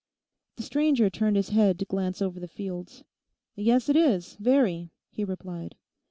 [0.55, 3.03] The stranger turned his head to glance over the fields.
[3.55, 5.75] 'Yes, it is, very,' he replied.